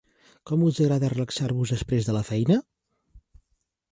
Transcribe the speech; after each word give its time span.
Com 0.51 0.63
us 0.67 0.79
agrada 0.85 1.11
relaxar-vos 1.13 1.75
després 1.75 2.09
de 2.09 2.17
la 2.17 2.25
feina? 2.29 2.57